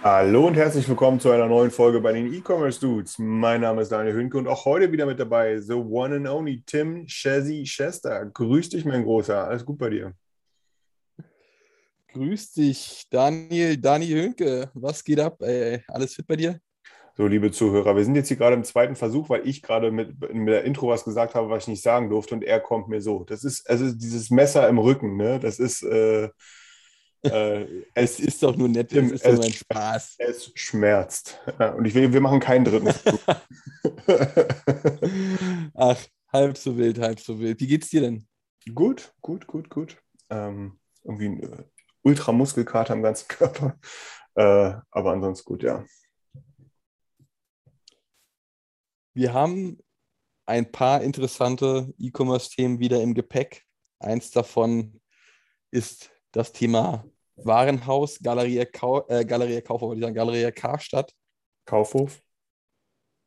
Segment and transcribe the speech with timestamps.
[0.00, 3.18] Hallo und herzlich willkommen zu einer neuen Folge bei den E-Commerce Dudes.
[3.18, 6.62] Mein Name ist Daniel Hünke und auch heute wieder mit dabei the one and only
[6.64, 8.26] Tim Shazzy Chester.
[8.26, 9.48] Grüß dich, mein Großer.
[9.48, 10.14] Alles gut bei dir?
[12.12, 14.70] Grüß dich, Daniel, Dani Hönke.
[14.72, 15.42] Was geht ab?
[15.42, 16.60] Ey, alles fit bei dir?
[17.16, 20.32] So, liebe Zuhörer, wir sind jetzt hier gerade im zweiten Versuch, weil ich gerade mit,
[20.32, 23.00] mit der Intro was gesagt habe, was ich nicht sagen durfte und er kommt mir
[23.00, 23.24] so.
[23.24, 25.40] Das ist also dieses Messer im Rücken, ne?
[25.40, 26.28] Das ist äh,
[27.22, 30.14] äh, Es ist doch nur nett, es ist doch es- nur ein Spaß.
[30.18, 31.38] es schmerzt.
[31.58, 32.88] Ja, und ich will, wir machen keinen dritten.
[35.74, 35.98] Ach,
[36.32, 37.60] halb so wild, halb so wild.
[37.60, 38.26] Wie geht's dir denn?
[38.74, 39.96] Gut, gut, gut, gut.
[40.30, 41.64] Ähm, irgendwie ein äh,
[42.02, 43.78] Ultramuskelkater am ganzen Körper.
[44.34, 45.84] Äh, aber ansonsten gut, ja.
[49.14, 49.78] Wir haben
[50.46, 53.64] ein paar interessante E-Commerce-Themen wieder im Gepäck.
[53.98, 55.00] Eins davon
[55.70, 57.04] ist das Thema
[57.36, 61.12] Warenhaus, Galeria, Kau äh, Galeria Kaufhof, wollte ich sagen, Galeria Karstadt.
[61.66, 62.20] Kaufhof.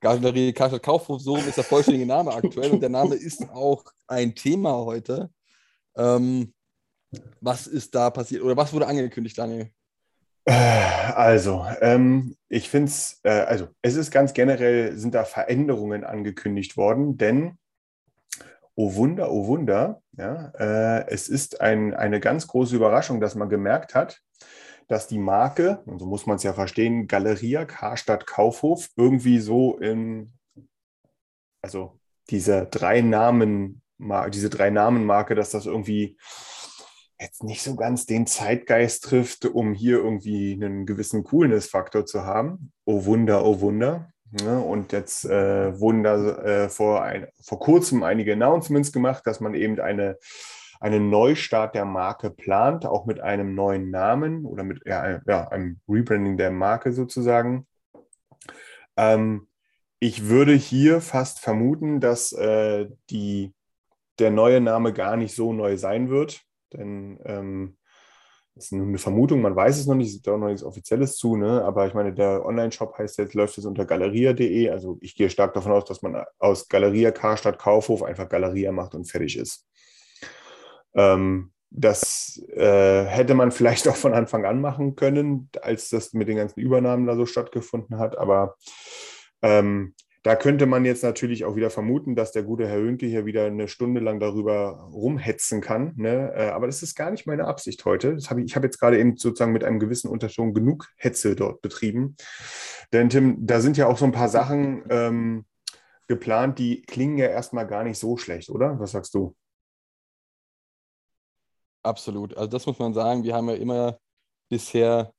[0.01, 4.33] Galerie Karstadt Kaufhof, so ist der vollständige Name aktuell und der Name ist auch ein
[4.33, 5.29] Thema heute.
[5.95, 6.53] Ähm,
[7.39, 9.69] was ist da passiert oder was wurde angekündigt, Daniel?
[10.45, 10.81] Äh,
[11.13, 16.77] Also, ähm, ich finde es, äh, also es ist ganz generell, sind da Veränderungen angekündigt
[16.77, 17.57] worden, denn,
[18.81, 23.47] oh Wunder, oh Wunder, ja, äh, es ist ein, eine ganz große Überraschung, dass man
[23.47, 24.21] gemerkt hat,
[24.87, 29.77] dass die Marke, und so muss man es ja verstehen, Galeria Karstadt Kaufhof irgendwie so
[29.77, 30.33] in,
[31.61, 31.99] also
[32.31, 33.83] diese drei Namen,
[34.33, 36.17] diese drei Namen-Marke, dass das irgendwie
[37.19, 42.71] jetzt nicht so ganz den Zeitgeist trifft, um hier irgendwie einen gewissen Coolness-Faktor zu haben.
[42.85, 44.11] Oh Wunder, oh Wunder.
[44.39, 49.41] Ja, und jetzt äh, wurden da äh, vor, ein, vor kurzem einige Announcements gemacht, dass
[49.41, 50.17] man eben eine,
[50.79, 55.81] einen Neustart der Marke plant, auch mit einem neuen Namen oder mit ja, ja, einem
[55.87, 57.67] Rebranding der Marke sozusagen.
[58.95, 59.47] Ähm,
[59.99, 63.53] ich würde hier fast vermuten, dass äh, die,
[64.17, 66.41] der neue Name gar nicht so neu sein wird.
[66.73, 67.77] Denn ähm,
[68.55, 70.63] das ist nur eine Vermutung, man weiß es noch nicht, es gibt auch noch nichts
[70.63, 71.63] Offizielles zu, ne?
[71.63, 74.69] aber ich meine, der Online-Shop heißt jetzt, läuft jetzt unter galeria.de.
[74.69, 78.93] Also ich gehe stark davon aus, dass man aus Galeria Karstadt Kaufhof einfach Galeria macht
[78.93, 79.65] und fertig ist.
[80.93, 86.27] Ähm, das äh, hätte man vielleicht auch von Anfang an machen können, als das mit
[86.27, 88.17] den ganzen Übernahmen da so stattgefunden hat.
[88.17, 88.55] Aber
[89.41, 93.25] ähm, da könnte man jetzt natürlich auch wieder vermuten, dass der gute Herr Hönke hier
[93.25, 95.93] wieder eine Stunde lang darüber rumhetzen kann.
[95.95, 96.31] Ne?
[96.35, 98.17] Äh, Aber das ist gar nicht meine Absicht heute.
[98.27, 101.61] Hab ich ich habe jetzt gerade eben sozusagen mit einem gewissen Unterton genug Hetze dort
[101.61, 102.15] betrieben.
[102.93, 105.45] Denn Tim, da sind ja auch so ein paar Sachen ähm,
[106.07, 108.79] geplant, die klingen ja erstmal gar nicht so schlecht, oder?
[108.79, 109.35] Was sagst du?
[111.83, 112.37] Absolut.
[112.37, 113.23] Also das muss man sagen.
[113.23, 113.97] Wir haben ja immer
[114.49, 115.13] bisher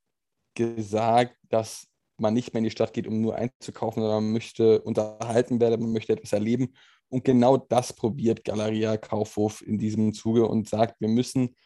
[0.54, 4.80] gesagt, dass man nicht mehr in die Stadt geht, um nur einzukaufen, sondern man möchte
[4.82, 6.74] unterhalten werden, man möchte etwas erleben.
[7.08, 11.56] Und genau das probiert Galeria Kaufhof in diesem Zuge und sagt, wir müssen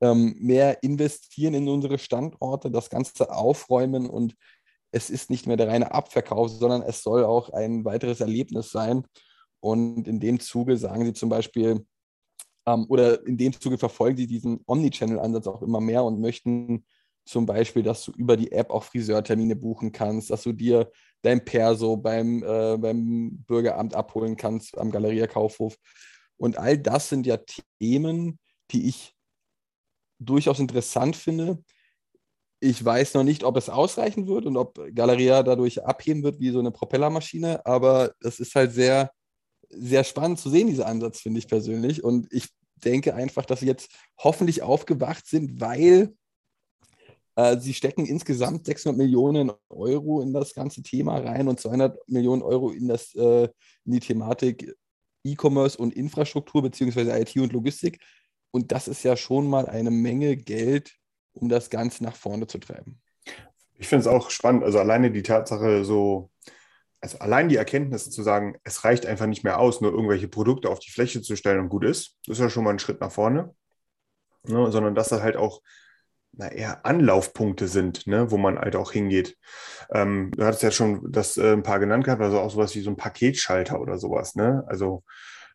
[0.00, 4.34] ähm, mehr investieren in unsere Standorte, das Ganze aufräumen und
[4.92, 9.04] es ist nicht mehr der reine Abverkauf, sondern es soll auch ein weiteres Erlebnis sein.
[9.60, 11.86] Und in dem Zuge sagen sie zum Beispiel,
[12.66, 16.84] ähm, oder in dem Zuge verfolgen sie diesen Omnichannel-Ansatz auch immer mehr und möchten
[17.24, 20.90] zum Beispiel, dass du über die App auch Friseurtermine buchen kannst, dass du dir
[21.22, 25.76] dein Perso beim, äh, beim Bürgeramt abholen kannst, am Galeria Kaufhof.
[26.36, 27.38] Und all das sind ja
[27.78, 28.38] Themen,
[28.70, 29.14] die ich
[30.18, 31.62] durchaus interessant finde.
[32.60, 36.50] Ich weiß noch nicht, ob es ausreichen wird und ob Galeria dadurch abheben wird wie
[36.50, 39.10] so eine Propellermaschine, aber es ist halt sehr,
[39.70, 42.04] sehr spannend zu sehen, dieser Ansatz, finde ich persönlich.
[42.04, 46.14] Und ich denke einfach, dass sie jetzt hoffentlich aufgewacht sind, weil
[47.58, 52.70] sie stecken insgesamt 600 Millionen Euro in das ganze Thema rein und 200 Millionen Euro
[52.70, 53.48] in, das, äh,
[53.84, 54.74] in die Thematik
[55.24, 58.00] E-Commerce und Infrastruktur beziehungsweise IT und Logistik.
[58.50, 60.92] Und das ist ja schon mal eine Menge Geld,
[61.32, 63.00] um das Ganze nach vorne zu treiben.
[63.78, 64.64] Ich finde es auch spannend.
[64.64, 66.30] Also alleine die Tatsache, so,
[67.00, 70.68] also allein die Erkenntnis zu sagen, es reicht einfach nicht mehr aus, nur irgendwelche Produkte
[70.68, 73.00] auf die Fläche zu stellen und gut ist, das ist ja schon mal ein Schritt
[73.00, 73.54] nach vorne.
[74.46, 75.60] Ne, sondern dass das halt auch
[76.32, 79.36] na, eher Anlaufpunkte sind, ne, wo man halt auch hingeht.
[79.92, 82.80] Ähm, du hattest ja schon das äh, ein paar genannt gehabt, also auch sowas wie
[82.80, 84.64] so ein Paketschalter oder sowas, ne?
[84.66, 85.02] Also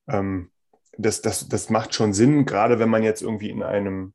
[0.07, 0.51] ähm,
[0.97, 4.13] das, das, das macht schon Sinn, gerade wenn man jetzt irgendwie in einem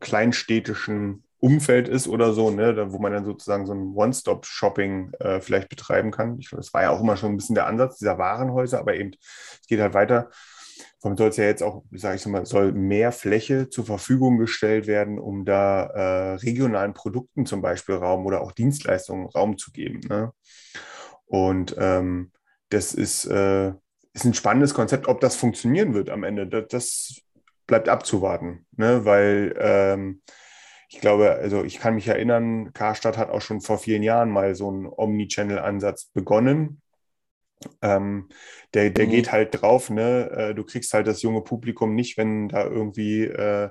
[0.00, 5.68] kleinstädtischen Umfeld ist oder so, ne, wo man dann sozusagen so ein One-Stop-Shopping äh, vielleicht
[5.68, 6.38] betreiben kann.
[6.38, 9.12] Ich, das war ja auch immer schon ein bisschen der Ansatz dieser Warenhäuser, aber eben,
[9.12, 10.30] es geht halt weiter.
[11.00, 14.86] Warum soll es ja jetzt auch, sage ich mal, soll mehr Fläche zur Verfügung gestellt
[14.88, 20.00] werden, um da äh, regionalen Produkten zum Beispiel Raum oder auch Dienstleistungen Raum zu geben.
[20.08, 20.32] Ne?
[21.26, 22.32] Und ähm,
[22.70, 23.72] das ist, äh,
[24.12, 25.06] ist ein spannendes Konzept.
[25.06, 27.20] Ob das funktionieren wird am Ende, das, das
[27.68, 29.04] bleibt abzuwarten, ne?
[29.04, 30.22] weil ähm,
[30.88, 34.54] ich glaube, also ich kann mich erinnern, Karstadt hat auch schon vor vielen Jahren mal
[34.54, 36.80] so einen Omnichannel-Ansatz begonnen.
[37.82, 38.28] Ähm,
[38.74, 39.10] der der mhm.
[39.10, 40.30] geht halt drauf, ne?
[40.30, 43.70] Äh, du kriegst halt das junge Publikum nicht, wenn da irgendwie äh,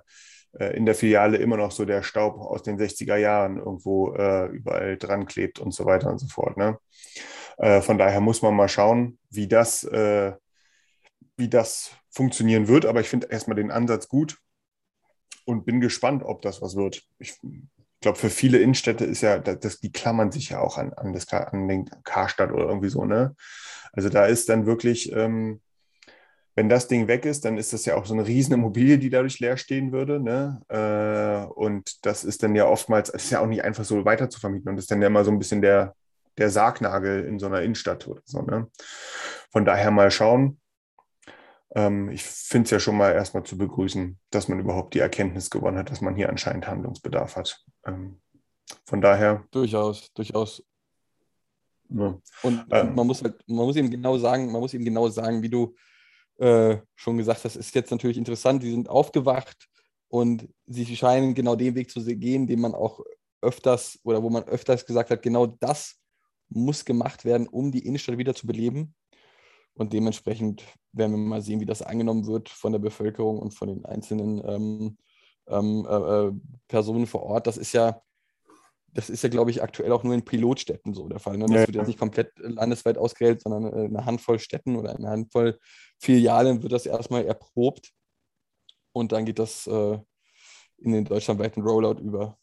[0.60, 4.48] äh in der Filiale immer noch so der Staub aus den 60er Jahren irgendwo äh,
[4.48, 6.58] überall dran klebt und so weiter und so fort.
[6.58, 6.78] Ne?
[7.58, 10.34] Äh, von daher muss man mal schauen, wie das, äh,
[11.38, 12.86] wie das funktionieren wird.
[12.86, 14.38] Aber ich finde erstmal den Ansatz gut
[15.46, 17.04] und bin gespannt, ob das was wird.
[17.20, 17.40] Ich
[18.02, 21.32] glaube, für viele Innenstädte ist ja, das, die klammern sich ja auch an, an, das,
[21.32, 23.36] an den Karstadt oder irgendwie so, ne?
[23.92, 25.62] Also da ist dann wirklich, ähm,
[26.58, 29.12] wenn das Ding weg ist, dann ist das ja auch so eine riesen Immobilie, die
[29.12, 30.20] dadurch leer stehen würde.
[30.20, 30.60] Ne?
[30.70, 34.40] Äh, und das ist dann ja oftmals, ist ja auch nicht einfach so weiter zu
[34.40, 34.70] vermieten.
[34.70, 35.96] Und das ist dann ja immer so ein bisschen der,
[36.40, 38.42] der Sargnagel in so einer Innenstadt oder so.
[38.42, 38.68] Ne?
[39.52, 40.60] Von daher mal schauen.
[41.76, 45.52] Ähm, ich finde es ja schon mal erstmal zu begrüßen, dass man überhaupt die Erkenntnis
[45.52, 47.64] gewonnen hat, dass man hier anscheinend Handlungsbedarf hat.
[47.88, 48.20] Ähm,
[48.86, 49.46] von daher.
[49.52, 50.64] Durchaus, durchaus.
[51.90, 52.20] Ja.
[52.44, 55.42] Und ähm, man muss halt, man muss ihm genau sagen, man muss ihm genau sagen,
[55.42, 55.74] wie du
[56.38, 59.68] äh, schon gesagt hast, ist jetzt natürlich interessant, sie sind aufgewacht
[60.10, 63.02] und sie scheinen genau den Weg zu gehen, den man auch
[63.42, 65.96] öfters oder wo man öfters gesagt hat, genau das
[66.50, 68.94] muss gemacht werden, um die Innenstadt wieder zu beleben.
[69.74, 73.68] Und dementsprechend werden wir mal sehen, wie das angenommen wird von der Bevölkerung und von
[73.68, 74.98] den einzelnen ähm,
[75.48, 76.32] ähm, äh, äh
[76.68, 77.48] Personen vor Ort.
[77.48, 78.02] Das ist ja,
[78.94, 81.38] das ist ja, glaube ich, aktuell auch nur in Pilotstädten so der Fall.
[81.38, 81.46] Ne?
[81.46, 81.68] Das ja.
[81.68, 85.60] wird jetzt nicht komplett landesweit ausgewählt, sondern äh, eine Handvoll Städten oder eine Handvoll
[86.00, 87.92] Filialen wird das erstmal erprobt.
[88.92, 89.98] Und dann geht das äh,
[90.80, 92.38] in den deutschlandweiten Rollout über.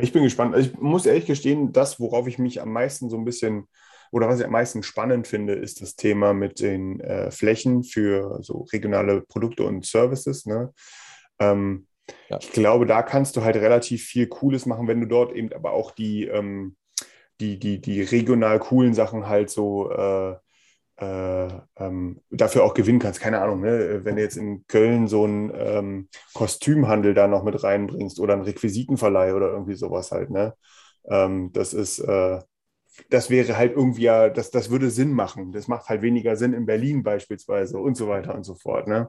[0.00, 0.56] Ich bin gespannt.
[0.56, 3.68] Ich muss ehrlich gestehen, das, worauf ich mich am meisten so ein bisschen
[4.12, 8.42] oder was ich am meisten spannend finde, ist das Thema mit den äh, Flächen für
[8.42, 10.46] so regionale Produkte und Services.
[10.46, 10.72] Ne?
[11.38, 11.86] Ähm,
[12.30, 12.38] ja.
[12.40, 15.72] Ich glaube, da kannst du halt relativ viel Cooles machen, wenn du dort eben aber
[15.72, 16.76] auch die, ähm,
[17.40, 20.36] die, die, die regional coolen Sachen halt so äh,
[21.00, 21.48] äh,
[21.78, 23.20] ähm, dafür auch gewinnen kannst.
[23.20, 24.04] Keine Ahnung, ne?
[24.04, 28.42] wenn du jetzt in Köln so einen ähm, Kostümhandel da noch mit reinbringst oder einen
[28.42, 30.30] Requisitenverleih oder irgendwie sowas halt.
[30.30, 30.54] Ne?
[31.08, 32.40] Ähm, das ist, äh,
[33.08, 35.52] das wäre halt irgendwie ja, das, das würde Sinn machen.
[35.52, 38.86] Das macht halt weniger Sinn in Berlin beispielsweise und so weiter und so fort.
[38.86, 39.08] Ne?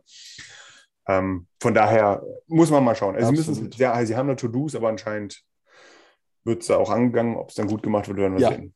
[1.20, 3.16] Ähm, von daher muss man mal schauen.
[3.16, 5.44] Also sie, müssen, ja, sie haben da To-Dos, aber anscheinend
[6.44, 7.36] wird es da auch angegangen.
[7.36, 8.50] Ob es dann gut gemacht wird, werden wir ja.
[8.50, 8.74] sehen.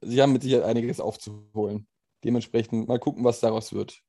[0.00, 1.86] Sie haben mit Sicherheit einiges aufzuholen.
[2.24, 4.02] Dementsprechend mal gucken, was daraus wird.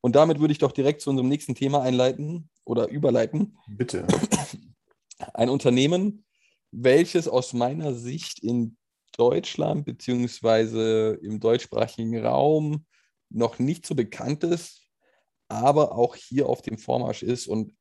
[0.00, 3.56] Und damit würde ich doch direkt zu unserem nächsten Thema einleiten oder überleiten.
[3.68, 4.06] Bitte.
[5.34, 6.24] Ein Unternehmen,
[6.70, 8.76] welches aus meiner Sicht in
[9.16, 12.86] Deutschland beziehungsweise im deutschsprachigen Raum
[13.30, 14.87] noch nicht so bekannt ist,
[15.48, 17.74] aber auch hier auf dem Vormarsch ist und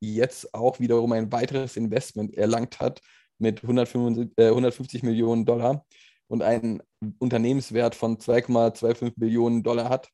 [0.00, 3.00] jetzt auch wiederum ein weiteres Investment erlangt hat
[3.38, 5.84] mit 155, äh, 150 Millionen Dollar
[6.28, 6.82] und einen
[7.18, 10.08] Unternehmenswert von 2,25 Millionen Dollar hat.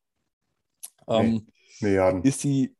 [1.07, 1.47] Ähm,
[1.79, 2.23] Milliarden.
[2.23, 2.75] Ist die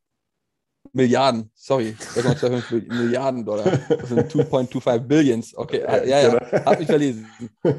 [0.92, 3.64] Milliarden, sorry, 2,25 Milliarden Dollar.
[3.88, 5.56] Das sind 2,25 Billions.
[5.56, 7.28] Okay, ja, ja, ja habe ich verlesen.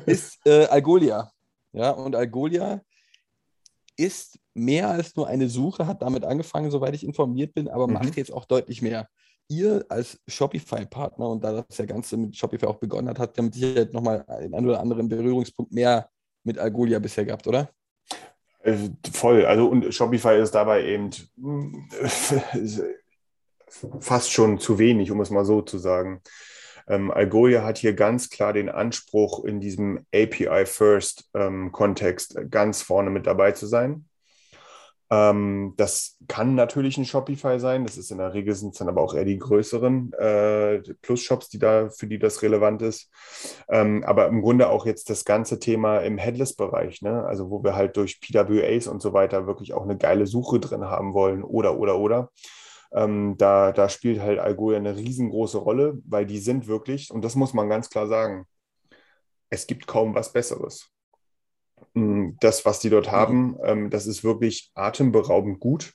[0.06, 1.32] Ist äh, Algolia.
[1.72, 2.82] Ja, und Algolia
[3.96, 7.94] ist mehr als nur eine Suche, hat damit angefangen, soweit ich informiert bin, aber mhm.
[7.94, 9.08] macht jetzt auch deutlich mehr.
[9.48, 13.44] Ihr als Shopify-Partner und da das ja Ganze mit Shopify auch begonnen hat, habt ihr
[13.44, 16.10] mit Sicherheit nochmal einen oder anderen Berührungspunkt mehr
[16.44, 17.70] mit Algolia bisher gehabt, oder?
[18.64, 19.46] Äh, voll.
[19.46, 21.12] Also und Shopify ist dabei eben
[24.00, 26.24] fast schon zu wenig, um es mal so zu sagen.
[26.88, 33.28] Ähm, Algolia hat hier ganz klar den Anspruch, in diesem API-First-Kontext ähm, ganz vorne mit
[33.28, 34.06] dabei zu sein.
[35.12, 37.86] Ähm, das kann natürlich ein Shopify sein.
[37.86, 41.50] Das ist in der Regel sind es dann aber auch eher die größeren äh, Plus-Shops,
[41.50, 43.12] die da, für die das relevant ist.
[43.70, 47.24] Ähm, aber im Grunde auch jetzt das ganze Thema im Headless-Bereich, ne?
[47.26, 50.86] also wo wir halt durch PWAs und so weiter wirklich auch eine geile Suche drin
[50.86, 52.32] haben wollen oder, oder, oder.
[52.94, 57.36] Ähm, da, da spielt halt Algolia eine riesengroße Rolle, weil die sind wirklich, und das
[57.36, 58.46] muss man ganz klar sagen,
[59.50, 60.95] es gibt kaum was Besseres.
[61.94, 65.94] Mm, das, was die dort haben, ähm, das ist wirklich atemberaubend gut.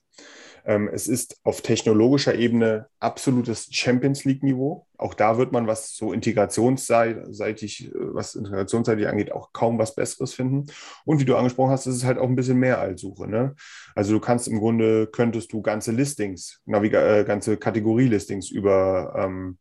[0.64, 4.86] Ähm, es ist auf technologischer Ebene absolutes Champions League-Niveau.
[4.98, 10.34] Auch da wird man, was so integrationsseitig, äh, was integrationsseitig angeht, auch kaum was Besseres
[10.34, 10.66] finden.
[11.04, 13.26] Und wie du angesprochen hast, ist es halt auch ein bisschen mehr als Suche.
[13.28, 13.54] Ne?
[13.94, 19.58] Also du kannst im Grunde, könntest du ganze Listings, Naviga äh, ganze Kategorielistings über ähm,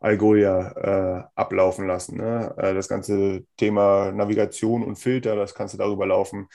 [0.00, 2.18] Algolia äh, ablaufen lassen.
[2.18, 2.54] Ne?
[2.56, 6.48] Das ganze Thema Navigation und Filter, das kannst du darüber laufen.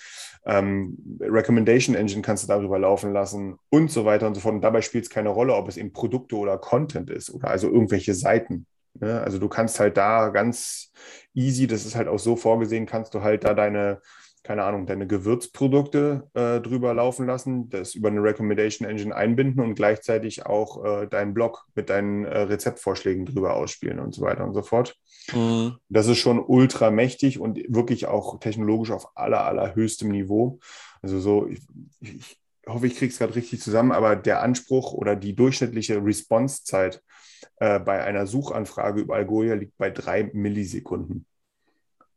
[0.45, 4.55] Ähm, Recommendation Engine kannst du darüber laufen lassen und so weiter und so fort.
[4.55, 7.67] Und dabei spielt es keine Rolle, ob es eben Produkte oder Content ist oder also
[7.69, 8.65] irgendwelche Seiten.
[8.99, 9.21] Ne?
[9.21, 10.91] Also du kannst halt da ganz
[11.33, 14.01] easy, das ist halt auch so vorgesehen, kannst du halt da deine
[14.47, 19.75] keine Ahnung, deine Gewürzprodukte äh, drüber laufen lassen, das über eine Recommendation Engine einbinden und
[19.75, 24.53] gleichzeitig auch äh, deinen Blog mit deinen äh, Rezeptvorschlägen drüber ausspielen und so weiter und
[24.53, 24.95] so fort.
[25.33, 25.75] Mhm.
[25.89, 30.59] Das ist schon ultra mächtig und wirklich auch technologisch auf aller, allerhöchstem Niveau.
[31.01, 31.59] Also so, ich,
[31.99, 37.03] ich hoffe, ich kriege es gerade richtig zusammen, aber der Anspruch oder die durchschnittliche Response-Zeit
[37.57, 41.25] äh, bei einer Suchanfrage über Algolia liegt bei drei Millisekunden.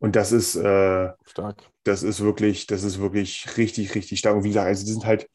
[0.01, 1.71] Und das ist äh, stark.
[1.85, 4.35] Das ist wirklich, das ist wirklich richtig, richtig stark.
[4.35, 5.29] Und wie gesagt, also die sind halt,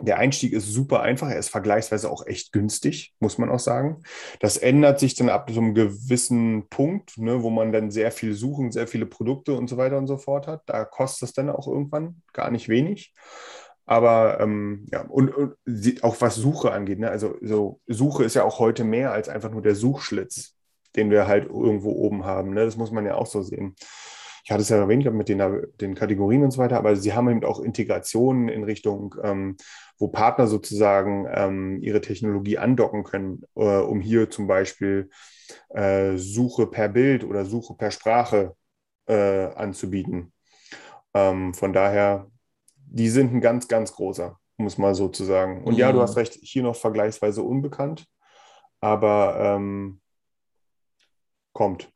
[0.00, 4.02] der Einstieg ist super einfach, er ist vergleichsweise auch echt günstig, muss man auch sagen.
[4.40, 8.34] Das ändert sich dann ab so einem gewissen Punkt, ne, wo man dann sehr viel
[8.34, 10.62] suchen, sehr viele Produkte und so weiter und so fort hat.
[10.66, 13.14] Da kostet es dann auch irgendwann gar nicht wenig.
[13.84, 15.54] Aber ähm, ja, und, und,
[16.02, 17.08] auch was Suche angeht, ne?
[17.08, 20.55] also so Suche ist ja auch heute mehr als einfach nur der Suchschlitz
[20.96, 22.54] den wir halt irgendwo oben haben.
[22.54, 22.64] Ne?
[22.64, 23.74] Das muss man ja auch so sehen.
[24.46, 25.42] Ich hatte es ja erwähnt mit den,
[25.80, 29.56] den Kategorien und so weiter, aber sie haben eben auch Integrationen in Richtung, ähm,
[29.98, 35.10] wo Partner sozusagen ähm, ihre Technologie andocken können, äh, um hier zum Beispiel
[35.70, 38.54] äh, Suche per Bild oder Suche per Sprache
[39.08, 40.32] äh, anzubieten.
[41.12, 42.30] Ähm, von daher,
[42.76, 45.64] die sind ein ganz, ganz großer, um es mal so zu sagen.
[45.64, 46.02] Und ja, du mhm.
[46.02, 48.06] hast recht, hier noch vergleichsweise unbekannt,
[48.80, 50.00] aber ähm,
[51.56, 51.90] kommt.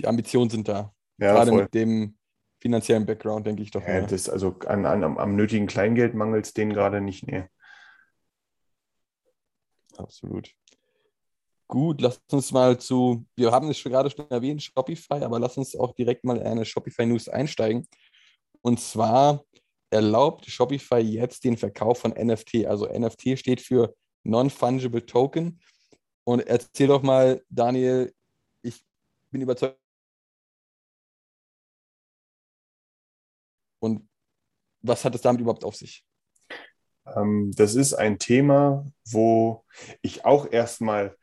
[0.00, 0.92] Die Ambitionen sind da.
[1.18, 1.62] Ja, Gerade voll.
[1.62, 2.18] mit dem
[2.60, 3.86] finanziellen Background, denke ich doch.
[3.86, 7.26] Ja, das, also an, an, am nötigen Kleingeld mangelt es denen gerade nicht.
[7.26, 7.44] Nee.
[9.96, 10.50] Absolut.
[11.68, 15.56] Gut, lass uns mal zu, wir haben es schon gerade schon erwähnt, Shopify, aber lass
[15.56, 17.86] uns auch direkt mal in eine Shopify-News einsteigen.
[18.62, 19.44] Und zwar
[19.90, 22.66] erlaubt Shopify jetzt den Verkauf von NFT.
[22.66, 23.94] Also NFT steht für
[24.24, 25.60] Non-Fungible Token.
[26.28, 28.14] Und erzähl doch mal, Daniel,
[28.60, 28.84] ich
[29.30, 29.80] bin überzeugt.
[33.78, 34.06] Und
[34.82, 36.04] was hat es damit überhaupt auf sich?
[37.06, 39.64] Ähm, das ist ein Thema, wo
[40.02, 41.16] ich auch erstmal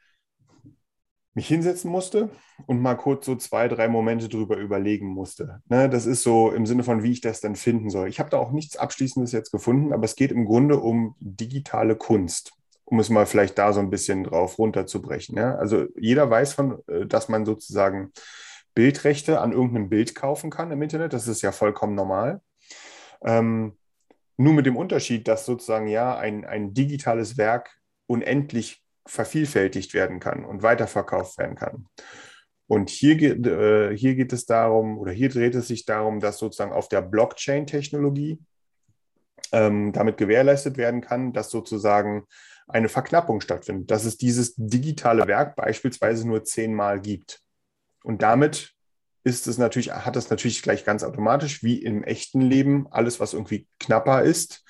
[1.36, 2.32] mich hinsetzen musste
[2.66, 5.62] und mal kurz so zwei, drei Momente drüber überlegen musste.
[5.68, 8.10] Ne, das ist so im Sinne von, wie ich das dann finden soll.
[8.10, 11.96] Ich habe da auch nichts Abschließendes jetzt gefunden, aber es geht im Grunde um digitale
[11.96, 15.38] Kunst um es mal vielleicht da so ein bisschen drauf runterzubrechen.
[15.38, 15.56] Ja?
[15.56, 18.12] Also jeder weiß von, äh, dass man sozusagen
[18.74, 21.13] Bildrechte an irgendeinem Bild kaufen kann im Internet.
[21.13, 22.42] Das ist ja vollkommen normal.
[23.24, 23.77] Ähm,
[24.38, 27.72] nur mit dem Unterschied, dass sozusagen ja ein, ein digitales Werk
[28.08, 31.88] unendlich vervielfältigt werden kann und weiterverkauft werden kann.
[32.68, 36.39] Und hier geht, äh, hier geht es darum, oder hier dreht es sich darum, dass
[36.39, 38.39] sozusagen auf der Blockchain-Technologie
[39.51, 42.25] ähm, damit gewährleistet werden kann, dass sozusagen
[42.68, 47.42] eine Verknappung stattfindet, dass es dieses digitale Werk beispielsweise nur zehnmal gibt.
[48.04, 48.74] Und damit
[49.24, 53.34] ist es natürlich, hat es natürlich gleich ganz automatisch, wie im echten Leben, alles, was
[53.34, 54.64] irgendwie knapper ist,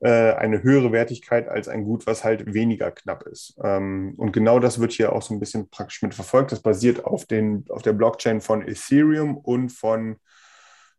[0.00, 3.58] äh, eine höhere Wertigkeit als ein Gut, was halt weniger knapp ist.
[3.62, 6.52] Ähm, und genau das wird hier auch so ein bisschen praktisch mit verfolgt.
[6.52, 10.16] Das basiert auf, den, auf der Blockchain von Ethereum und von,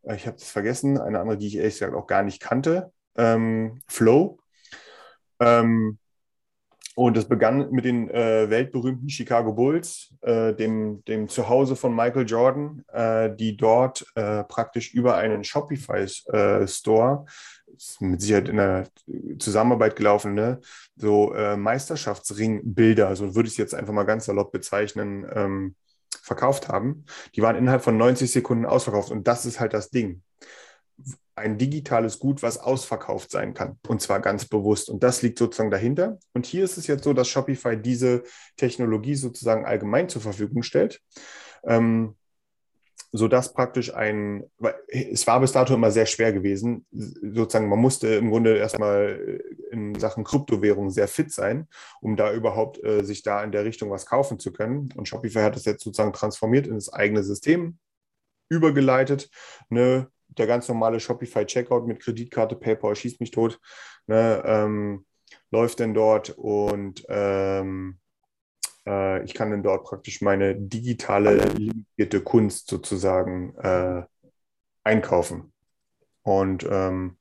[0.04, 2.92] äh, ich habe es vergessen, eine andere, die ich ehrlich gesagt auch gar nicht kannte,
[3.18, 4.38] ähm, Flow.
[6.96, 12.26] Und es begann mit den äh, weltberühmten Chicago Bulls, äh, dem, dem Zuhause von Michael
[12.28, 18.88] Jordan, äh, die dort äh, praktisch über einen Shopify-Store, äh, mit Sicherheit in der
[19.40, 20.60] Zusammenarbeit gelaufen, ne,
[20.98, 25.76] so äh, Meisterschaftsringbilder, so würde ich es jetzt einfach mal ganz salopp bezeichnen, ähm,
[26.22, 27.06] verkauft haben.
[27.36, 29.12] Die waren innerhalb von 90 Sekunden ausverkauft.
[29.12, 30.22] Und das ist halt das Ding
[31.36, 33.78] ein digitales Gut, was ausverkauft sein kann.
[33.88, 34.90] Und zwar ganz bewusst.
[34.90, 36.20] Und das liegt sozusagen dahinter.
[36.34, 38.24] Und hier ist es jetzt so, dass Shopify diese
[38.58, 41.02] Technologie sozusagen allgemein zur Verfügung stellt.
[41.64, 42.16] Ähm,
[43.14, 44.44] sodass praktisch ein,
[44.88, 49.96] es war bis dato immer sehr schwer gewesen, sozusagen, man musste im Grunde erstmal in
[50.00, 51.68] Sachen Kryptowährung sehr fit sein,
[52.00, 54.94] um da überhaupt äh, sich da in der Richtung was kaufen zu können.
[54.96, 57.78] Und Shopify hat das jetzt sozusagen transformiert in das eigene System,
[58.50, 59.30] übergeleitet.
[59.70, 60.08] Ne?
[60.38, 63.60] Der ganz normale Shopify Checkout mit Kreditkarte, PayPal schießt mich tot,
[64.08, 64.42] ne?
[64.46, 65.06] ähm,
[65.52, 68.00] läuft denn dort und ähm,
[68.86, 74.04] äh, ich kann dann dort praktisch meine digitale limitierte Kunst sozusagen äh,
[74.84, 75.54] einkaufen.
[76.24, 77.18] Und ähm,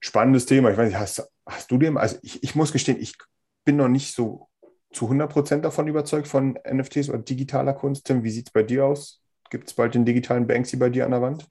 [0.00, 0.70] spannendes Thema.
[0.70, 3.16] Ich weiß nicht, hast, hast du dem, also ich, ich muss gestehen, ich
[3.64, 4.48] bin noch nicht so
[4.92, 8.06] zu 100% davon überzeugt von NFTs oder digitaler Kunst.
[8.06, 9.22] Tim, wie sieht es bei dir aus?
[9.50, 11.46] Gibt es bald den digitalen Banksy bei dir an der Wand?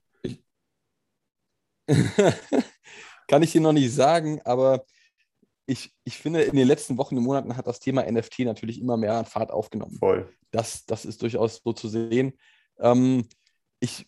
[3.28, 4.84] Kann ich dir noch nicht sagen, aber
[5.66, 8.96] ich, ich finde, in den letzten Wochen und Monaten hat das Thema NFT natürlich immer
[8.96, 9.96] mehr an Fahrt aufgenommen.
[9.98, 10.28] Voll.
[10.50, 12.32] Das, das ist durchaus so zu sehen.
[12.78, 13.28] Ähm,
[13.80, 14.06] ich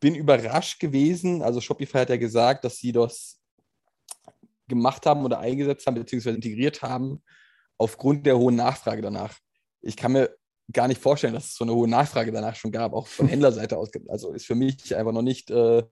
[0.00, 1.42] bin überrascht gewesen.
[1.42, 3.40] Also Shopify hat ja gesagt, dass sie das
[4.68, 7.22] gemacht haben oder eingesetzt haben, beziehungsweise integriert haben,
[7.78, 9.38] aufgrund der hohen Nachfrage danach.
[9.80, 10.34] Ich kann mir
[10.72, 13.76] gar nicht vorstellen, dass es so eine hohe Nachfrage danach schon gab, auch von Händlerseite
[13.76, 13.90] aus.
[14.08, 15.82] Also ist für mich einfach noch nicht, äh,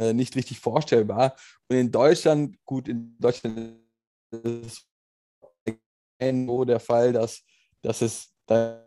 [0.00, 1.36] äh nicht richtig vorstellbar.
[1.68, 3.78] Und in Deutschland, gut, in Deutschland
[4.30, 4.86] ist
[6.20, 7.42] so der Fall, dass,
[7.82, 8.82] dass es da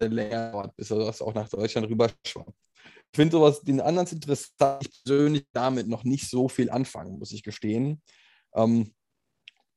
[0.00, 2.54] länger dauert, bis das auch nach Deutschland rüberschwappt.
[3.12, 4.86] Ich finde sowas den anderen interessant.
[4.86, 8.00] Ich persönlich damit noch nicht so viel anfangen, muss ich gestehen.
[8.54, 8.94] Ähm,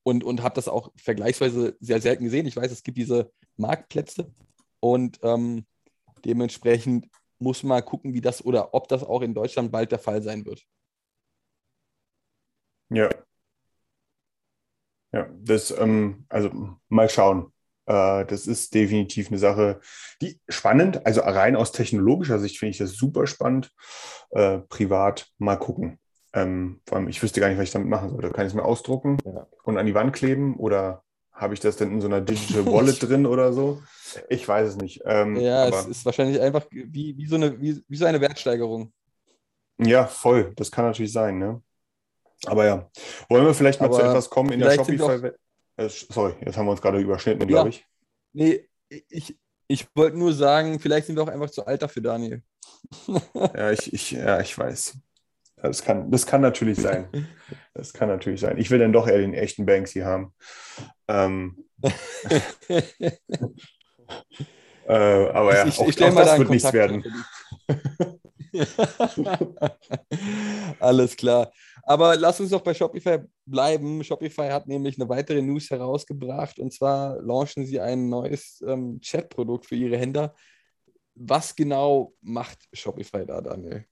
[0.04, 2.46] und und habe das auch vergleichsweise sehr selten gesehen.
[2.46, 4.32] Ich weiß, es gibt diese Marktplätze
[4.80, 5.66] und ähm,
[6.24, 7.08] dementsprechend
[7.40, 10.46] muss man gucken, wie das oder ob das auch in Deutschland bald der Fall sein
[10.46, 10.64] wird.
[12.90, 13.10] Ja,
[15.16, 16.52] ja, das, ähm, also
[16.90, 17.54] mal schauen.
[17.86, 19.80] Äh, das ist definitiv eine Sache,
[20.22, 23.72] die spannend, also rein aus technologischer Sicht finde ich das super spannend.
[24.32, 26.00] Äh, privat mal gucken.
[26.34, 28.30] Ähm, vor allem, ich wüsste gar nicht, was ich damit machen sollte.
[28.32, 29.48] Kann ich es mir ausdrucken ja.
[29.64, 31.05] und an die Wand kleben oder
[31.36, 33.84] habe ich das denn in so einer Digital Wallet drin oder so?
[34.30, 35.02] Ich weiß es nicht.
[35.06, 38.94] Ähm, ja, es ist wahrscheinlich einfach wie, wie, so eine, wie, wie so eine Wertsteigerung.
[39.78, 40.54] Ja, voll.
[40.56, 41.62] Das kann natürlich sein, ne?
[42.46, 42.90] Aber ja,
[43.30, 45.32] wollen wir vielleicht mal Aber zu etwas kommen in der Shopify?
[45.78, 47.48] Äh, sorry, jetzt haben wir uns gerade überschnitten, ja.
[47.48, 47.86] glaube ich.
[48.32, 48.68] Nee,
[49.10, 52.44] ich, ich wollte nur sagen, vielleicht sind wir auch einfach zu alt dafür, Daniel.
[53.34, 54.98] ja, ich, ich, ja, ich weiß.
[55.68, 57.08] Das kann, das kann natürlich sein.
[57.74, 58.58] Das kann natürlich sein.
[58.58, 60.34] Ich will dann doch eher den echten Banksy haben.
[61.08, 61.66] Ähm,
[64.88, 67.04] äh, aber ja, ich, ich, auch, auch das wird nichts werden.
[70.80, 71.52] Alles klar.
[71.84, 74.04] Aber lass uns doch bei Shopify bleiben.
[74.04, 79.66] Shopify hat nämlich eine weitere News herausgebracht und zwar launchen sie ein neues ähm, Chat-Produkt
[79.66, 80.34] für ihre Händler.
[81.16, 83.86] Was genau macht Shopify da, Daniel?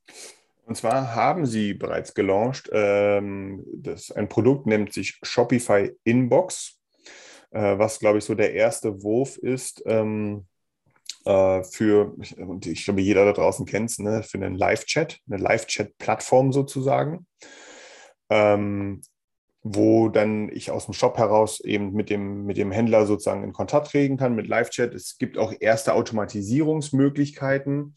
[0.65, 2.69] Und zwar haben sie bereits gelauncht.
[2.71, 6.79] Ähm, das, ein Produkt nennt sich Shopify Inbox,
[7.51, 9.83] äh, was, glaube ich, so der erste Wurf ist.
[9.85, 10.47] Ähm,
[11.25, 15.41] äh, für, und ich glaube, jeder da draußen kennt es, ne, für einen Live-Chat, eine
[15.41, 17.27] Live-Chat-Plattform sozusagen
[18.33, 19.01] ähm,
[19.61, 23.53] wo dann ich aus dem Shop heraus eben mit dem, mit dem Händler sozusagen in
[23.53, 24.93] Kontakt treten kann mit Live-Chat.
[24.93, 27.95] Es gibt auch erste Automatisierungsmöglichkeiten,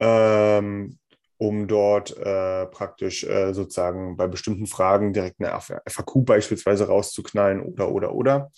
[0.00, 0.98] ähm,
[1.40, 7.90] um dort äh, praktisch äh, sozusagen bei bestimmten Fragen direkt eine FAQ beispielsweise rauszuknallen oder,
[7.90, 8.50] oder, oder.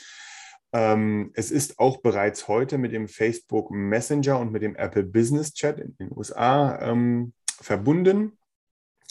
[0.72, 5.54] Ähm, es ist auch bereits heute mit dem Facebook Messenger und mit dem Apple Business
[5.54, 8.36] Chat in den USA ähm, verbunden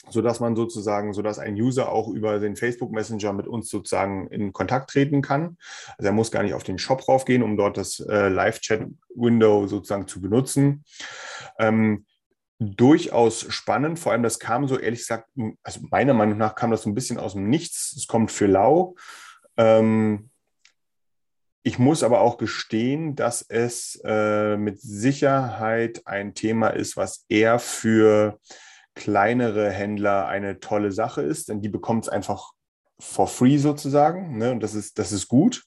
[0.10, 4.52] sodass man sozusagen, sodass ein User auch über den Facebook Messenger mit uns sozusagen in
[4.52, 5.58] Kontakt treten kann.
[5.96, 10.08] Also er muss gar nicht auf den Shop raufgehen, um dort das äh, Live-Chat-Window sozusagen
[10.08, 10.84] zu benutzen.
[11.60, 12.06] Ähm,
[12.62, 15.28] durchaus spannend, vor allem das kam so ehrlich gesagt,
[15.64, 17.96] also meiner Meinung nach kam das so ein bisschen aus dem Nichts.
[17.98, 18.96] Es kommt für lau.
[19.58, 20.30] Ähm,
[21.64, 27.58] ich muss aber auch gestehen, dass es äh, mit Sicherheit ein Thema ist, was eher
[27.58, 28.40] für
[28.94, 32.52] kleinere Händler eine tolle Sache ist, denn die bekommt es einfach
[33.00, 34.38] for free sozusagen.
[34.38, 34.52] Ne?
[34.52, 35.64] Und das ist, das ist gut.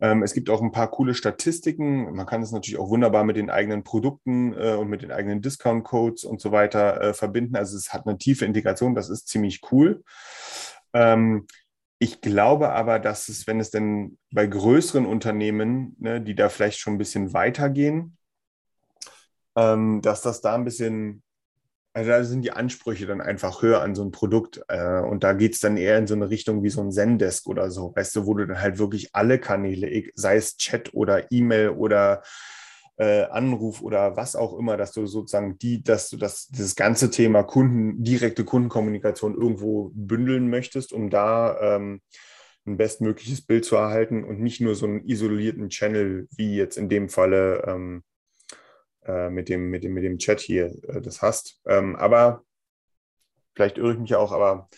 [0.00, 2.14] Ähm, es gibt auch ein paar coole Statistiken.
[2.14, 5.42] Man kann es natürlich auch wunderbar mit den eigenen Produkten äh, und mit den eigenen
[5.42, 7.56] Discount-Codes und so weiter äh, verbinden.
[7.56, 10.04] Also es hat eine tiefe Integration, das ist ziemlich cool.
[10.92, 11.46] Ähm,
[11.98, 16.78] ich glaube aber, dass es, wenn es denn bei größeren Unternehmen, ne, die da vielleicht
[16.78, 18.16] schon ein bisschen weitergehen,
[19.56, 21.22] ähm, dass das da ein bisschen
[21.92, 24.62] also da sind die Ansprüche dann einfach höher an so ein Produkt.
[24.68, 27.46] Äh, und da geht es dann eher in so eine Richtung wie so ein Zendesk
[27.48, 31.30] oder so, weißt du, wo du dann halt wirklich alle Kanäle, sei es Chat oder
[31.30, 32.22] E-Mail oder
[32.98, 37.10] äh, Anruf oder was auch immer, dass du sozusagen die, dass du das, dieses ganze
[37.10, 42.00] Thema Kunden, direkte Kundenkommunikation irgendwo bündeln möchtest, um da ähm,
[42.66, 46.88] ein bestmögliches Bild zu erhalten und nicht nur so einen isolierten Channel, wie jetzt in
[46.88, 48.02] dem Falle ähm,
[49.08, 51.60] äh, mit, dem, mit, dem, mit dem Chat hier äh, das hast.
[51.66, 52.44] Ähm, aber
[53.54, 54.68] vielleicht irre ich mich auch, aber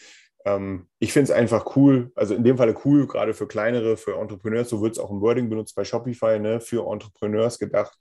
[0.45, 4.17] ähm, ich finde es einfach cool, also in dem Falle cool, gerade für kleinere, für
[4.17, 7.99] Entrepreneurs, so wird es auch im Wording benutzt bei Shopify, ne, für Entrepreneurs gedacht.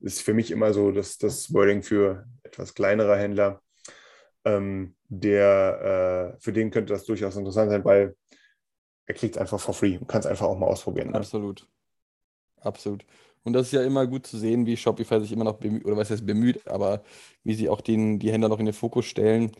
[0.00, 3.60] Ist für mich immer so das, das Wording für etwas kleinere Händler.
[4.44, 8.16] Ähm, der, äh, für den könnte das durchaus interessant sein, weil
[9.06, 11.10] er kriegt es einfach for free und kann es einfach auch mal ausprobieren.
[11.10, 11.16] Ne?
[11.16, 11.66] Absolut.
[12.60, 13.04] Absolut.
[13.48, 15.96] Und das ist ja immer gut zu sehen, wie Shopify sich immer noch bemüht, oder
[15.96, 17.02] was heißt bemüht, aber
[17.44, 19.52] wie sie auch den, die Händler noch in den Fokus stellen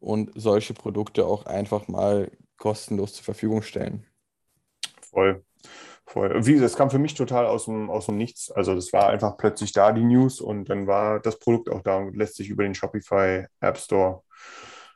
[0.00, 4.06] und solche Produkte auch einfach mal kostenlos zur Verfügung stellen.
[5.10, 5.44] Voll.
[6.06, 6.46] Voll.
[6.46, 8.50] Wie das kam für mich total aus dem, aus dem Nichts.
[8.50, 11.98] Also das war einfach plötzlich da, die News, und dann war das Produkt auch da
[11.98, 14.22] und lässt sich über den Shopify App Store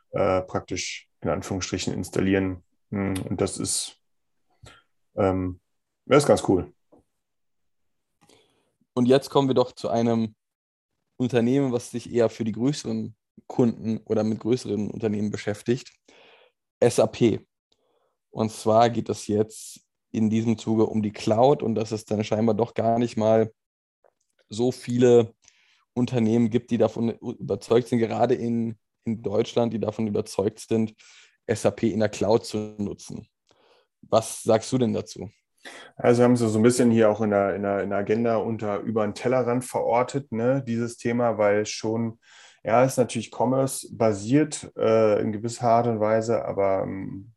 [0.09, 2.63] äh, praktisch in Anführungsstrichen installieren.
[2.89, 4.01] Hm, und das ist,
[5.15, 5.59] ähm,
[6.07, 6.73] das ist ganz cool.
[8.99, 10.35] Und jetzt kommen wir doch zu einem
[11.15, 13.15] Unternehmen, was sich eher für die größeren
[13.47, 15.93] Kunden oder mit größeren Unternehmen beschäftigt.
[16.83, 17.39] SAP.
[18.29, 22.25] Und zwar geht es jetzt in diesem Zuge um die Cloud und dass es dann
[22.25, 23.53] scheinbar doch gar nicht mal
[24.49, 25.33] so viele
[25.93, 30.93] Unternehmen gibt, die davon überzeugt sind, gerade in, in Deutschland, die davon überzeugt sind,
[31.47, 33.29] SAP in der Cloud zu nutzen.
[34.01, 35.31] Was sagst du denn dazu?
[35.95, 38.37] Also haben sie so ein bisschen hier auch in der, in der, in der Agenda
[38.37, 42.19] unter über den Tellerrand verortet, ne, dieses Thema, weil schon
[42.63, 47.31] ja, ist natürlich Commerce-basiert äh, in gewisser Art und Weise, aber ähm,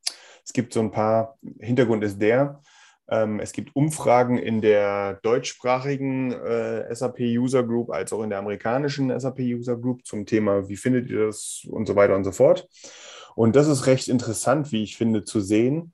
[0.44, 2.60] es gibt so ein paar, Hintergrund ist der,
[3.08, 8.38] ähm, es gibt Umfragen in der deutschsprachigen äh, SAP User Group als auch in der
[8.38, 12.32] amerikanischen SAP User Group zum Thema, wie findet ihr das und so weiter und so
[12.32, 12.68] fort.
[13.34, 15.91] Und das ist recht interessant, wie ich finde, zu sehen,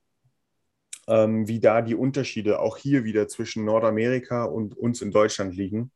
[1.08, 5.90] ähm, wie da die Unterschiede auch hier wieder zwischen Nordamerika und uns in Deutschland liegen.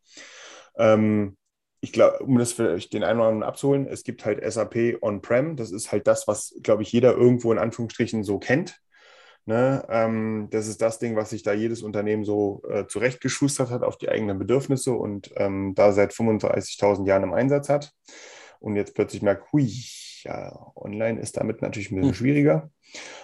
[0.76, 1.36] Ähm,
[1.80, 5.56] ich glaube, um das vielleicht den einen oder anderen abzuholen, es gibt halt SAP On-Prem.
[5.56, 8.80] Das ist halt das, was, glaube ich, jeder irgendwo in Anführungsstrichen so kennt.
[9.44, 9.84] Ne?
[9.88, 13.98] Ähm, das ist das Ding, was sich da jedes Unternehmen so äh, zurechtgeschustert hat auf
[13.98, 17.92] die eigenen Bedürfnisse und ähm, da seit 35.000 Jahren im Einsatz hat.
[18.60, 19.68] Und jetzt plötzlich merkt, hui,
[20.24, 22.16] ja, online ist damit natürlich ein bisschen hm.
[22.16, 22.70] schwieriger.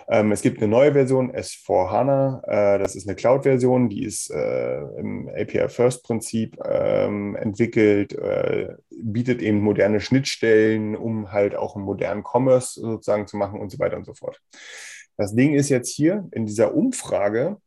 [0.08, 2.42] Ähm, es gibt eine neue Version, S4 HANA.
[2.46, 9.60] Äh, das ist eine Cloud-Version, die ist äh, im API-First-Prinzip ähm, entwickelt, äh, bietet eben
[9.60, 14.06] moderne Schnittstellen, um halt auch einen modernen Commerce sozusagen zu machen und so weiter und
[14.06, 14.40] so fort.
[15.16, 17.58] Das Ding ist jetzt hier in dieser Umfrage,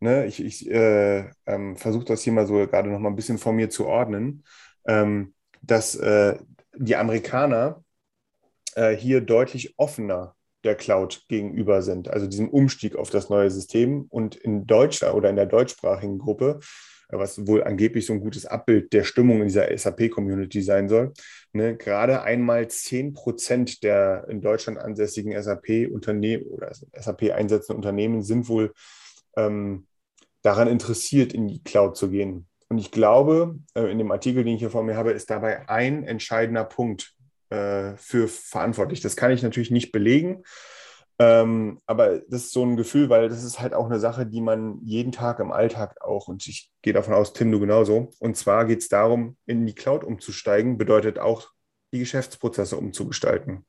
[0.00, 3.38] ne, ich, ich äh, ähm, versuche das hier mal so gerade noch mal ein bisschen
[3.38, 4.44] vor mir zu ordnen,
[4.86, 6.36] ähm, dass äh,
[6.76, 7.82] die Amerikaner
[8.76, 14.06] äh, hier deutlich offener der Cloud gegenüber sind, also diesem Umstieg auf das neue System.
[14.10, 16.60] Und in Deutschland oder in der deutschsprachigen Gruppe,
[17.08, 21.12] äh, was wohl angeblich so ein gutes Abbild der Stimmung in dieser SAP-Community sein soll,
[21.52, 28.48] ne, gerade einmal 10 Prozent der in Deutschland ansässigen SAP-Unternehmen oder SAP einsetzenden Unternehmen sind
[28.48, 28.72] wohl
[29.36, 29.86] ähm,
[30.42, 32.46] daran interessiert, in die Cloud zu gehen.
[32.68, 35.68] Und ich glaube, äh, in dem Artikel, den ich hier vor mir habe, ist dabei
[35.68, 37.15] ein entscheidender Punkt,
[37.50, 39.00] äh, für verantwortlich.
[39.00, 40.42] Das kann ich natürlich nicht belegen,
[41.18, 44.42] ähm, aber das ist so ein Gefühl, weil das ist halt auch eine Sache, die
[44.42, 48.10] man jeden Tag im Alltag auch, und ich gehe davon aus, Tim, du genauso.
[48.18, 51.50] Und zwar geht es darum, in die Cloud umzusteigen, bedeutet auch,
[51.92, 53.64] die Geschäftsprozesse umzugestalten.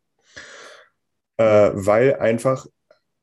[1.38, 2.66] Äh, weil einfach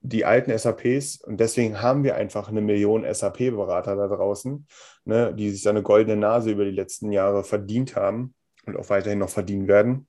[0.00, 4.66] die alten SAPs, und deswegen haben wir einfach eine Million SAP-Berater da draußen,
[5.04, 8.34] ne, die sich eine goldene Nase über die letzten Jahre verdient haben
[8.66, 10.06] und auch weiterhin noch verdienen werden.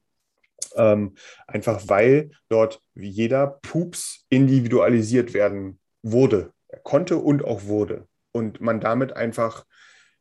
[0.75, 1.15] Ähm,
[1.47, 6.51] einfach weil dort jeder Pups individualisiert werden wurde,
[6.83, 8.07] konnte und auch wurde.
[8.31, 9.65] Und man damit einfach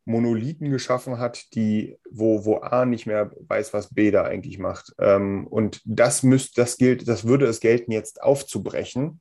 [0.04, 4.92] Monolithen geschaffen hat, die, wo, wo A nicht mehr weiß, was B da eigentlich macht.
[4.98, 9.20] Ähm, und das müsste, das gilt, das würde es gelten, jetzt aufzubrechen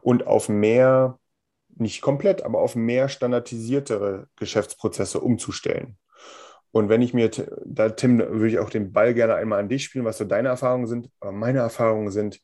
[0.00, 1.18] und auf mehr,
[1.76, 5.98] nicht komplett, aber auf mehr standardisiertere Geschäftsprozesse umzustellen.
[6.70, 7.30] Und wenn ich mir,
[7.64, 10.48] da Tim, würde ich auch den Ball gerne einmal an dich spielen, was so deine
[10.48, 11.10] Erfahrungen sind.
[11.20, 12.40] Aber meine Erfahrungen sind,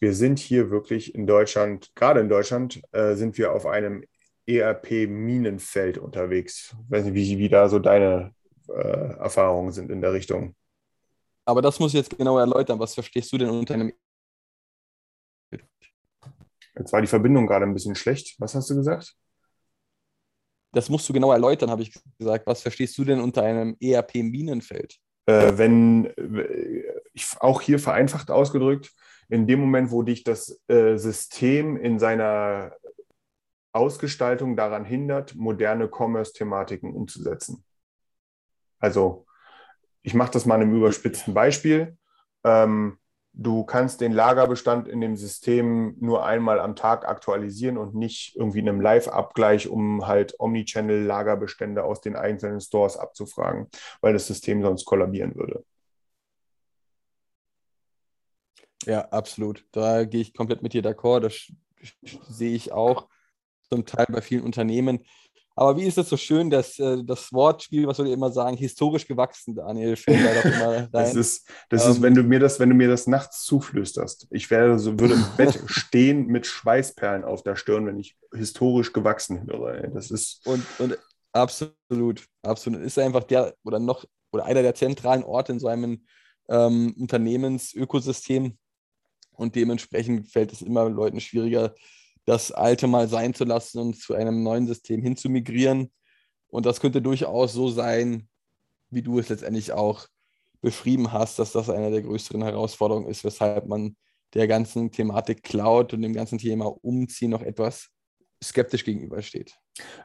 [0.00, 4.04] wir sind hier wirklich in Deutschland, gerade in Deutschland, äh, sind wir auf einem
[4.46, 6.74] ERP-Minenfeld unterwegs.
[6.86, 8.34] Ich weiß nicht, wie, wie da so deine
[8.68, 10.54] äh, Erfahrungen sind in der Richtung.
[11.44, 12.78] Aber das muss ich jetzt genau erläutern.
[12.78, 13.92] Was verstehst du denn unter einem
[16.78, 18.36] Jetzt war die Verbindung gerade ein bisschen schlecht.
[18.38, 19.16] Was hast du gesagt?
[20.72, 22.46] Das musst du genau erläutern, habe ich gesagt.
[22.46, 24.96] Was verstehst du denn unter einem ERP-Minenfeld?
[25.26, 26.12] Äh, wenn,
[27.12, 28.92] ich, auch hier vereinfacht ausgedrückt,
[29.28, 32.72] in dem Moment, wo dich das äh, System in seiner
[33.72, 37.64] Ausgestaltung daran hindert, moderne Commerce-Thematiken umzusetzen.
[38.78, 39.26] Also,
[40.02, 41.98] ich mache das mal in einem überspitzten Beispiel.
[42.44, 42.98] Ähm,
[43.38, 48.58] du kannst den Lagerbestand in dem System nur einmal am Tag aktualisieren und nicht irgendwie
[48.58, 53.68] in einem Live-Abgleich, um halt Omnichannel-Lagerbestände aus den einzelnen Stores abzufragen,
[54.00, 55.64] weil das System sonst kollabieren würde.
[58.86, 59.64] Ja, absolut.
[59.70, 61.20] Da gehe ich komplett mit dir d'accord.
[61.20, 61.52] Das
[62.28, 63.08] sehe ich auch
[63.70, 65.04] zum Teil bei vielen Unternehmen.
[65.58, 69.08] Aber wie ist es so schön, dass äh, das Wortspiel, was wir immer sagen, historisch
[69.08, 69.96] gewachsen, Daniel.
[70.92, 74.28] Das ist, das ähm, ist, wenn du mir das, wenn du mir das nachts zuflüsterst.
[74.30, 78.92] Ich wäre so, würde im Bett stehen mit Schweißperlen auf der Stirn, wenn ich historisch
[78.92, 79.88] gewachsen höre.
[79.88, 80.46] Das ist.
[80.46, 80.96] Und, und
[81.32, 82.80] absolut, absolut.
[82.82, 86.06] Ist einfach der oder noch oder einer der zentralen Orte in so einem
[86.48, 88.56] ähm, Unternehmensökosystem.
[89.32, 91.74] Und dementsprechend fällt es immer Leuten schwieriger,
[92.28, 95.90] das alte mal sein zu lassen und zu einem neuen System hinzumigrieren.
[96.48, 98.28] Und das könnte durchaus so sein,
[98.90, 100.06] wie du es letztendlich auch
[100.60, 103.96] beschrieben hast, dass das eine der größeren Herausforderungen ist, weshalb man
[104.34, 107.88] der ganzen Thematik Cloud und dem ganzen Thema Umziehen noch etwas
[108.44, 109.56] skeptisch gegenübersteht.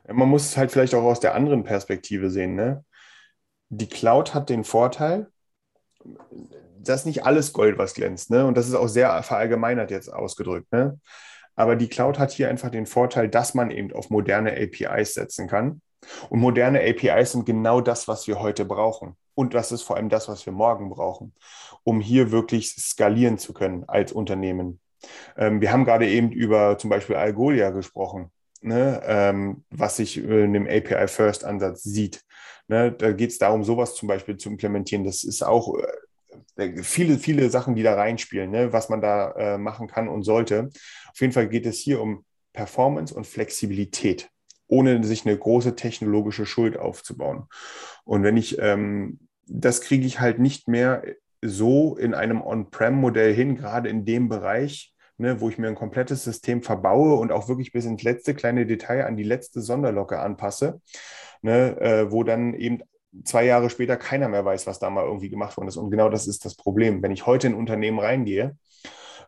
[0.08, 2.56] Man muss es halt vielleicht auch aus der anderen Perspektive sehen.
[2.56, 2.86] Ne?
[3.68, 5.30] Die Cloud hat den Vorteil,
[6.80, 8.30] dass nicht alles Gold, was glänzt.
[8.30, 8.46] Ne?
[8.46, 10.72] Und das ist auch sehr verallgemeinert jetzt ausgedrückt.
[10.72, 11.02] Ne?
[11.56, 15.48] Aber die Cloud hat hier einfach den Vorteil, dass man eben auf moderne APIs setzen
[15.48, 15.82] kann.
[16.30, 19.16] Und moderne APIs sind genau das, was wir heute brauchen.
[19.36, 21.34] Und das ist vor allem das, was wir morgen brauchen,
[21.84, 24.80] um hier wirklich skalieren zu können als Unternehmen.
[25.38, 30.54] Ähm, wir haben gerade eben über zum Beispiel Algolia gesprochen, ne, ähm, was sich in
[30.54, 32.24] dem API-First-Ansatz sieht.
[32.68, 35.04] Ne, da geht es darum, sowas zum Beispiel zu implementieren.
[35.04, 35.76] Das ist auch
[36.58, 40.24] äh, viele, viele Sachen, die da reinspielen, ne, was man da äh, machen kann und
[40.24, 40.70] sollte.
[41.14, 44.30] Auf jeden Fall geht es hier um Performance und Flexibilität,
[44.68, 47.46] ohne sich eine große technologische Schuld aufzubauen.
[48.04, 51.04] Und wenn ich, ähm, das kriege ich halt nicht mehr
[51.42, 56.24] so in einem On-Prem-Modell hin, gerade in dem Bereich, ne, wo ich mir ein komplettes
[56.24, 60.82] System verbaue und auch wirklich bis ins letzte kleine Detail an die letzte Sonderlocke anpasse,
[61.42, 62.82] ne, äh, wo dann eben
[63.26, 65.78] zwei Jahre später keiner mehr weiß, was da mal irgendwie gemacht worden ist.
[65.78, 67.04] Und genau das ist das Problem.
[67.04, 68.58] Wenn ich heute in ein Unternehmen reingehe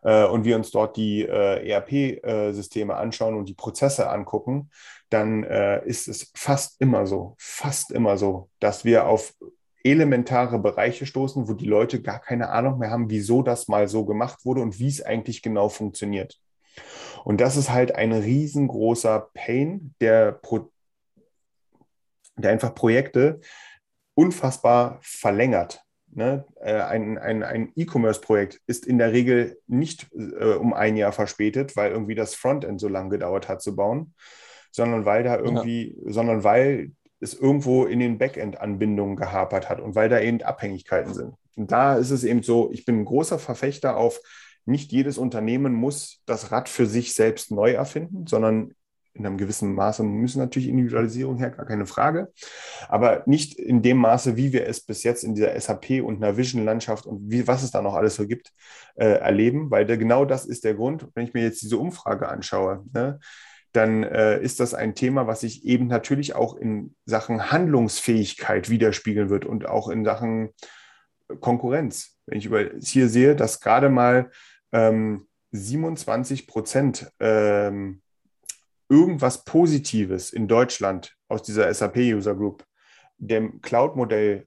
[0.02, 4.70] äh, und wir uns dort die äh, ERP-Systeme anschauen und die Prozesse angucken,
[5.10, 9.34] dann äh, ist es fast immer so, fast immer so, dass wir auf
[9.84, 14.04] elementare Bereiche stoßen, wo die Leute gar keine Ahnung mehr haben, wieso das mal so
[14.04, 16.40] gemacht wurde und wie es eigentlich genau funktioniert.
[17.24, 20.70] Und das ist halt ein riesengroßer Pain, der, Pro
[22.36, 23.40] der einfach Projekte
[24.14, 25.85] unfassbar verlängert.
[26.16, 26.46] Ne?
[26.62, 31.76] Äh, ein ein, ein E-Commerce-Projekt ist in der Regel nicht äh, um ein Jahr verspätet,
[31.76, 34.14] weil irgendwie das Frontend so lange gedauert hat zu bauen,
[34.70, 36.12] sondern weil da irgendwie, ja.
[36.12, 41.34] sondern weil es irgendwo in den Backend-Anbindungen gehapert hat und weil da eben Abhängigkeiten sind.
[41.54, 44.18] Und da ist es eben so, ich bin ein großer Verfechter auf,
[44.64, 48.72] nicht jedes Unternehmen muss das Rad für sich selbst neu erfinden, sondern
[49.16, 52.32] in einem gewissen Maße müssen natürlich Individualisierung her, gar keine Frage,
[52.88, 57.06] aber nicht in dem Maße, wie wir es bis jetzt in dieser SAP und Navision-Landschaft
[57.06, 58.52] und wie, was es da noch alles so gibt,
[58.94, 61.08] äh, erleben, weil der, genau das ist der Grund.
[61.14, 63.18] Wenn ich mir jetzt diese Umfrage anschaue, ne,
[63.72, 69.28] dann äh, ist das ein Thema, was sich eben natürlich auch in Sachen Handlungsfähigkeit widerspiegeln
[69.28, 70.50] wird und auch in Sachen
[71.40, 72.16] Konkurrenz.
[72.26, 74.30] Wenn ich über, hier sehe, dass gerade mal
[74.72, 78.00] ähm, 27 Prozent ähm,
[78.88, 82.64] irgendwas Positives in Deutschland aus dieser SAP-User Group
[83.18, 84.46] dem Cloud-Modell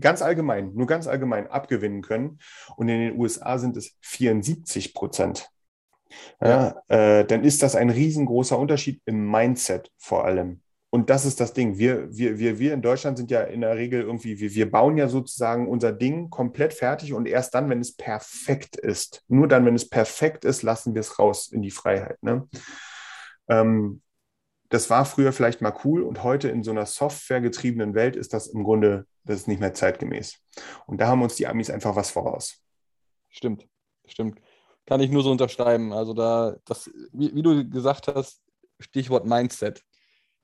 [0.00, 2.38] ganz allgemein, nur ganz allgemein abgewinnen können.
[2.76, 5.48] Und in den USA sind es 74 Prozent.
[6.42, 10.60] Ja, äh, dann ist das ein riesengroßer Unterschied im Mindset vor allem.
[10.92, 11.78] Und das ist das Ding.
[11.78, 14.96] Wir, wir, wir, wir in Deutschland sind ja in der Regel irgendwie, wir, wir bauen
[14.96, 19.64] ja sozusagen unser Ding komplett fertig und erst dann, wenn es perfekt ist, nur dann,
[19.64, 22.20] wenn es perfekt ist, lassen wir es raus in die Freiheit.
[22.24, 22.48] Ne?
[23.50, 24.02] Ähm,
[24.70, 28.46] das war früher vielleicht mal cool und heute in so einer softwaregetriebenen Welt ist das
[28.46, 30.38] im Grunde, das ist nicht mehr zeitgemäß.
[30.86, 32.62] Und da haben uns die Amis einfach was voraus.
[33.28, 33.66] Stimmt,
[34.06, 34.40] stimmt.
[34.86, 35.92] Kann ich nur so unterschreiben.
[35.92, 38.42] Also da, das, wie, wie du gesagt hast,
[38.78, 39.82] Stichwort Mindset,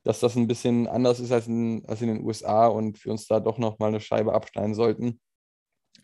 [0.02, 3.26] dass das ein bisschen anders ist als in, als in den USA und wir uns
[3.28, 5.20] da doch nochmal eine Scheibe abschneiden sollten,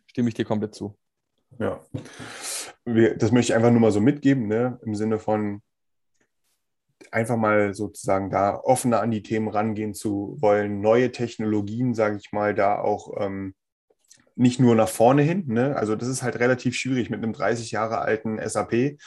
[0.07, 0.97] stimme ich dir komplett zu.
[1.59, 1.85] Ja,
[2.85, 4.79] das möchte ich einfach nur mal so mitgeben, ne?
[4.83, 5.61] im Sinne von,
[7.13, 12.33] einfach mal sozusagen da offener an die Themen rangehen zu wollen, neue Technologien, sage ich
[12.33, 13.55] mal, da auch ähm,
[14.35, 15.45] nicht nur nach vorne hin.
[15.47, 15.77] Ne?
[15.77, 18.99] Also das ist halt relativ schwierig mit einem 30 Jahre alten SAP.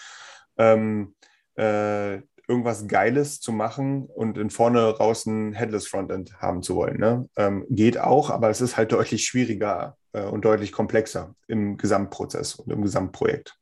[0.58, 1.16] Ähm,
[1.56, 7.00] äh, irgendwas Geiles zu machen und in vorne raus ein Headless Frontend haben zu wollen.
[7.00, 7.28] Ne?
[7.38, 12.56] Ähm, geht auch, aber es ist halt deutlich schwieriger äh, und deutlich komplexer im Gesamtprozess
[12.56, 13.58] und im Gesamtprojekt.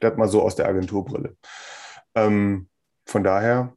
[0.00, 1.36] Das mal so aus der Agenturbrille.
[2.14, 2.68] Ähm,
[3.06, 3.74] von daher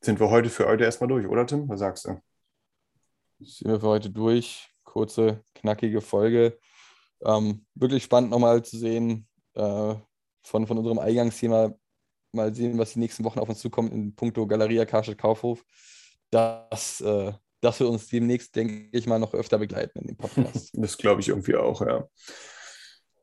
[0.00, 1.68] sind wir heute für heute erstmal durch, oder Tim?
[1.68, 2.20] Was sagst du?
[3.40, 4.68] Sind wir für heute durch.
[4.84, 6.58] Kurze, knackige Folge.
[7.22, 9.94] Ähm, wirklich spannend nochmal zu sehen äh,
[10.42, 11.74] von, von unserem Eingangsthema,
[12.32, 15.64] mal sehen, was die nächsten Wochen auf uns zukommt in puncto Galeria Karstadt Kaufhof.
[16.30, 20.70] Das, äh, das wird uns demnächst, denke ich mal, noch öfter begleiten in dem Podcast.
[20.72, 22.08] das glaube ich irgendwie auch, ja.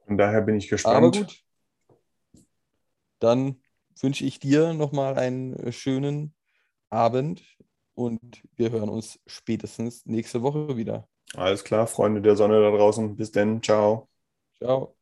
[0.06, 0.98] Von daher bin ich gespannt.
[0.98, 1.44] Aber gut.
[3.20, 3.62] Dann
[4.04, 6.34] wünsche ich dir nochmal einen schönen
[6.90, 7.44] Abend
[7.94, 11.08] und wir hören uns spätestens nächste Woche wieder.
[11.36, 13.16] Alles klar, Freunde der Sonne da draußen.
[13.16, 13.62] Bis denn.
[13.62, 14.10] Ciao.
[14.60, 14.97] Ciao.